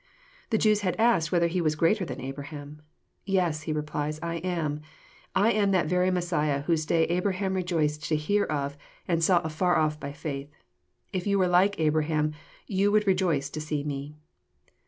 The 0.49 0.57
Jews 0.57 0.81
had 0.81 0.95
asked 0.95 1.31
whether 1.31 1.45
he 1.45 1.61
was 1.61 1.75
greater 1.75 2.05
than 2.05 2.19
Abraham? 2.19 2.81
"Yes," 3.23 3.61
he 3.69 3.71
replies, 3.71 4.19
*' 4.21 4.23
I 4.23 4.37
am. 4.37 4.81
I 5.35 5.51
am 5.51 5.69
that 5.73 5.85
very 5.85 6.09
Messiah 6.09 6.61
whose 6.63 6.87
day 6.87 7.03
Abraham 7.03 7.53
rejoiced 7.53 8.05
to 8.05 8.15
hear 8.15 8.45
of, 8.45 8.75
and 9.07 9.23
saw 9.23 9.41
afar 9.41 9.77
off 9.77 9.99
by 9.99 10.11
faith. 10.11 10.49
If 11.13 11.27
you 11.27 11.37
were 11.37 11.47
like 11.47 11.79
Abraham 11.79 12.33
yon 12.65 12.91
would 12.93 13.05
rejoice 13.05 13.51
to 13.51 13.61
see 13.61 13.83
Me." 13.83 14.15